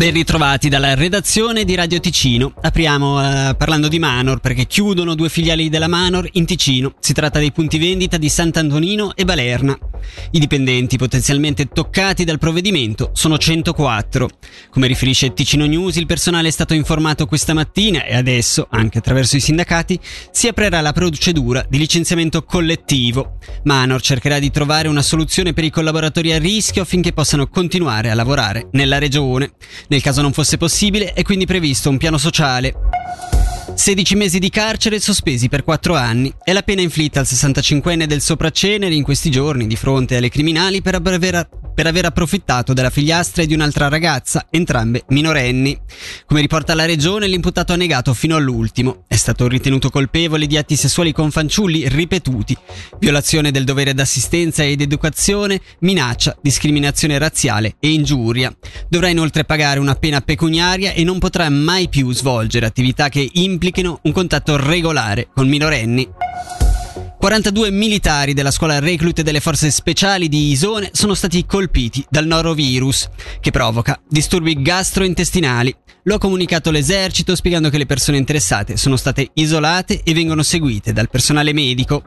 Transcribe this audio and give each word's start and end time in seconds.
Ben 0.00 0.14
ritrovati 0.14 0.70
dalla 0.70 0.94
redazione 0.94 1.62
di 1.62 1.74
Radio 1.74 2.00
Ticino. 2.00 2.54
Apriamo 2.58 3.20
eh, 3.50 3.54
parlando 3.54 3.86
di 3.86 3.98
Manor 3.98 4.40
perché 4.40 4.64
chiudono 4.64 5.14
due 5.14 5.28
filiali 5.28 5.68
della 5.68 5.88
Manor 5.88 6.26
in 6.32 6.46
Ticino. 6.46 6.94
Si 7.00 7.12
tratta 7.12 7.38
dei 7.38 7.52
punti 7.52 7.76
vendita 7.76 8.16
di 8.16 8.30
Sant'Antonino 8.30 9.14
e 9.14 9.26
Balerna. 9.26 9.78
I 10.30 10.38
dipendenti 10.38 10.96
potenzialmente 10.96 11.66
toccati 11.66 12.24
dal 12.24 12.38
provvedimento 12.38 13.10
sono 13.12 13.36
104. 13.36 14.28
Come 14.70 14.86
riferisce 14.86 15.34
Ticino 15.34 15.66
News, 15.66 15.96
il 15.96 16.06
personale 16.06 16.48
è 16.48 16.50
stato 16.50 16.72
informato 16.72 17.26
questa 17.26 17.52
mattina 17.52 18.04
e 18.04 18.16
adesso, 18.16 18.68
anche 18.70 18.96
attraverso 18.96 19.36
i 19.36 19.40
sindacati, 19.40 20.00
si 20.30 20.48
aprirà 20.48 20.80
la 20.80 20.92
procedura 20.92 21.62
di 21.68 21.76
licenziamento 21.76 22.42
collettivo. 22.44 23.36
Manor 23.64 24.00
cercherà 24.00 24.38
di 24.38 24.50
trovare 24.50 24.88
una 24.88 25.02
soluzione 25.02 25.52
per 25.52 25.64
i 25.64 25.70
collaboratori 25.70 26.32
a 26.32 26.38
rischio 26.38 26.80
affinché 26.80 27.12
possano 27.12 27.48
continuare 27.48 28.10
a 28.10 28.14
lavorare 28.14 28.68
nella 28.72 28.98
regione. 28.98 29.52
Nel 29.90 30.02
caso 30.02 30.22
non 30.22 30.32
fosse 30.32 30.56
possibile, 30.56 31.14
è 31.14 31.22
quindi 31.22 31.46
previsto 31.46 31.90
un 31.90 31.96
piano 31.96 32.16
sociale. 32.16 32.74
16 33.74 34.14
mesi 34.14 34.38
di 34.38 34.48
carcere 34.48 35.00
sospesi 35.00 35.48
per 35.48 35.64
4 35.64 35.96
anni. 35.96 36.32
È 36.44 36.52
la 36.52 36.62
pena 36.62 36.80
inflitta 36.80 37.18
al 37.18 37.26
65enne 37.28 38.04
del 38.04 38.20
Sopracenere 38.20 38.94
in 38.94 39.02
questi 39.02 39.32
giorni 39.32 39.66
di 39.66 39.74
fronte 39.74 40.16
alle 40.16 40.28
criminali 40.28 40.80
per 40.80 40.94
aver 40.94 41.48
per 41.80 41.88
aver 41.88 42.04
approfittato 42.04 42.74
della 42.74 42.90
figliastra 42.90 43.42
di 43.46 43.54
un'altra 43.54 43.88
ragazza, 43.88 44.48
entrambe 44.50 45.04
minorenni. 45.08 45.80
Come 46.26 46.42
riporta 46.42 46.74
la 46.74 46.84
regione, 46.84 47.26
l'imputato 47.26 47.72
ha 47.72 47.76
negato 47.76 48.12
fino 48.12 48.36
all'ultimo. 48.36 49.04
È 49.08 49.16
stato 49.16 49.48
ritenuto 49.48 49.88
colpevole 49.88 50.46
di 50.46 50.58
atti 50.58 50.76
sessuali 50.76 51.14
con 51.14 51.30
fanciulli 51.30 51.88
ripetuti, 51.88 52.54
violazione 52.98 53.50
del 53.50 53.64
dovere 53.64 53.94
d'assistenza 53.94 54.62
ed 54.62 54.82
educazione, 54.82 55.58
minaccia, 55.78 56.36
discriminazione 56.42 57.16
razziale 57.16 57.76
e 57.80 57.92
ingiuria. 57.92 58.54
Dovrà 58.86 59.08
inoltre 59.08 59.44
pagare 59.44 59.78
una 59.78 59.94
pena 59.94 60.20
pecuniaria 60.20 60.92
e 60.92 61.02
non 61.02 61.18
potrà 61.18 61.48
mai 61.48 61.88
più 61.88 62.12
svolgere 62.12 62.66
attività 62.66 63.08
che 63.08 63.26
implichino 63.32 64.00
un 64.02 64.12
contatto 64.12 64.58
regolare 64.58 65.30
con 65.32 65.48
minorenni. 65.48 66.06
42 67.20 67.70
militari 67.70 68.32
della 68.32 68.50
scuola 68.50 68.78
reclute 68.78 69.22
delle 69.22 69.40
forze 69.40 69.70
speciali 69.70 70.26
di 70.26 70.52
Isone 70.52 70.88
sono 70.94 71.12
stati 71.12 71.44
colpiti 71.44 72.02
dal 72.08 72.24
norovirus, 72.24 73.10
che 73.40 73.50
provoca 73.50 74.00
disturbi 74.08 74.62
gastrointestinali. 74.62 75.76
Lo 76.04 76.14
ha 76.14 76.18
comunicato 76.18 76.70
l'esercito 76.70 77.36
spiegando 77.36 77.68
che 77.68 77.76
le 77.76 77.84
persone 77.84 78.16
interessate 78.16 78.78
sono 78.78 78.96
state 78.96 79.32
isolate 79.34 80.00
e 80.02 80.14
vengono 80.14 80.42
seguite 80.42 80.94
dal 80.94 81.10
personale 81.10 81.52
medico. 81.52 82.04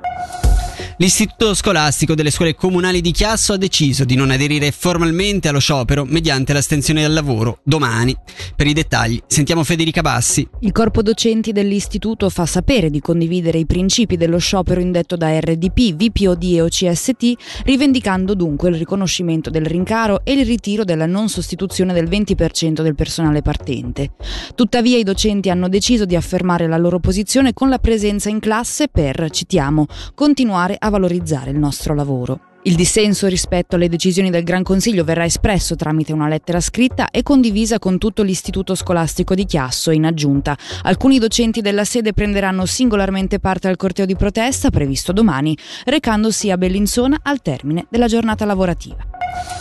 L'istituto 0.97 1.55
scolastico 1.55 2.13
delle 2.13 2.29
scuole 2.29 2.53
comunali 2.53 3.01
di 3.01 3.11
Chiasso 3.11 3.53
ha 3.53 3.57
deciso 3.57 4.05
di 4.05 4.15
non 4.15 4.29
aderire 4.29 4.71
formalmente 4.71 5.47
allo 5.47 5.59
sciopero 5.59 6.05
mediante 6.05 6.53
l'astensione 6.53 7.01
dal 7.01 7.13
lavoro 7.13 7.59
domani. 7.63 8.15
Per 8.55 8.67
i 8.67 8.73
dettagli 8.73 9.19
sentiamo 9.25 9.63
Federica 9.63 10.01
Bassi. 10.01 10.47
Il 10.59 10.71
corpo 10.71 11.01
docenti 11.01 11.51
dell'istituto 11.51 12.29
fa 12.29 12.45
sapere 12.45 12.91
di 12.91 12.99
condividere 12.99 13.57
i 13.57 13.65
principi 13.65 14.17
dello 14.17 14.37
sciopero 14.37 14.79
indetto 14.79 15.15
da 15.15 15.39
RDP, 15.39 15.95
VPOD 15.95 16.43
e 16.43 16.61
OCST, 16.61 17.33
rivendicando 17.65 18.35
dunque 18.35 18.69
il 18.69 18.75
riconoscimento 18.75 19.49
del 19.49 19.65
rincaro 19.65 20.21
e 20.23 20.33
il 20.33 20.45
ritiro 20.45 20.83
della 20.83 21.07
non 21.07 21.27
sostituzione 21.27 21.93
del 21.93 22.07
20% 22.07 22.83
del 22.83 22.93
personale 22.93 23.41
partente. 23.41 24.11
Tuttavia 24.53 24.97
i 24.97 25.03
docenti 25.03 25.49
hanno 25.49 25.69
deciso 25.69 26.05
di 26.05 26.15
affermare 26.15 26.67
la 26.67 26.77
loro 26.77 26.99
posizione 26.99 27.53
con 27.53 27.69
la 27.69 27.79
presenza 27.79 28.29
in 28.29 28.39
classe 28.39 28.89
per, 28.89 29.29
citiamo, 29.31 29.87
continuare 30.13 30.75
a 30.79 30.89
valorizzare 30.93 31.49
il 31.49 31.57
nostro 31.57 31.95
lavoro. 31.95 32.39
Il 32.65 32.75
dissenso 32.75 33.27
rispetto 33.27 33.75
alle 33.75 33.89
decisioni 33.89 34.29
del 34.29 34.43
Gran 34.43 34.63
Consiglio 34.63 35.03
verrà 35.03 35.25
espresso 35.25 35.75
tramite 35.75 36.13
una 36.13 36.29
lettera 36.29 36.61
scritta 36.61 37.09
e 37.09 37.21
condivisa 37.21 37.77
con 37.77 37.97
tutto 37.97 38.23
l'istituto 38.23 38.73
scolastico 38.73 39.35
di 39.35 39.45
Chiasso 39.45 39.91
in 39.91 40.05
aggiunta. 40.05 40.55
Alcuni 40.83 41.19
docenti 41.19 41.59
della 41.59 41.83
sede 41.83 42.13
prenderanno 42.13 42.65
singolarmente 42.65 43.39
parte 43.39 43.67
al 43.67 43.75
corteo 43.75 44.05
di 44.05 44.15
protesta 44.15 44.69
previsto 44.69 45.11
domani, 45.11 45.57
recandosi 45.83 46.51
a 46.51 46.57
Bellinzona 46.57 47.19
al 47.23 47.41
termine 47.41 47.87
della 47.89 48.07
giornata 48.07 48.45
lavorativa. 48.45 49.05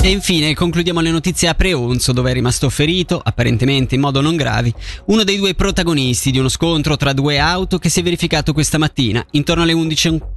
E 0.01 0.11
infine 0.11 0.55
concludiamo 0.55 1.01
le 1.01 1.11
notizie 1.11 1.49
a 1.49 1.55
Preonzo, 1.55 2.13
dove 2.13 2.31
è 2.31 2.35
rimasto 2.35 2.69
ferito, 2.71 3.21
apparentemente 3.23 3.97
in 3.97 4.01
modo 4.01 4.21
non 4.21 4.37
grave, 4.37 4.73
uno 5.07 5.25
dei 5.25 5.39
due 5.39 5.55
protagonisti 5.55 6.31
di 6.31 6.39
uno 6.39 6.49
scontro 6.49 6.97
tra 6.97 7.13
due 7.13 7.39
auto 7.41 7.79
che 7.79 7.89
si 7.89 7.99
è 7.99 8.03
verificato 8.03 8.53
questa 8.53 8.79
mattina, 8.79 9.25
intorno 9.33 9.65
alle 9.65 9.73
11.15 9.73 10.32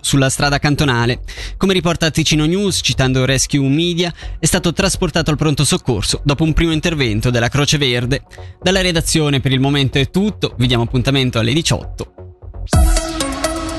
sulla 0.00 0.30
strada 0.30 0.58
cantonale. 0.58 1.20
Come 1.56 1.72
riporta 1.74 2.10
Ticino 2.10 2.44
News, 2.44 2.80
citando 2.82 3.24
Rescue 3.24 3.60
Media, 3.68 4.12
è 4.38 4.46
stato 4.46 4.72
trasportato 4.72 5.30
al 5.30 5.36
pronto 5.36 5.64
soccorso 5.64 6.20
dopo 6.24 6.42
un 6.42 6.52
primo 6.52 6.72
intervento 6.72 7.30
della 7.30 7.48
Croce 7.48 7.78
Verde. 7.78 8.22
Dalla 8.60 8.80
redazione 8.80 9.38
per 9.40 9.52
il 9.52 9.60
momento 9.60 9.98
è 9.98 10.10
tutto, 10.10 10.54
vi 10.58 10.66
diamo 10.66 10.82
appuntamento 10.82 11.38
alle 11.38 11.52
18. 11.52 13.03